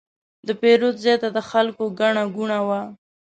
د 0.47 0.49
پیرود 0.61 0.95
ځای 1.03 1.15
ته 1.21 1.29
د 1.35 1.39
خلکو 1.49 1.83
ګڼه 1.99 2.23
ګوڼه 2.35 2.59
وه. 2.67 2.81